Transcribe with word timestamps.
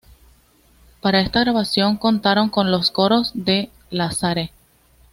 Para 0.99 1.19
esta 1.21 1.41
grabación 1.41 1.95
contaron 1.95 2.49
con 2.49 2.71
los 2.71 2.89
coros 2.89 3.33
de 3.35 3.69
Lazare. 3.91 4.51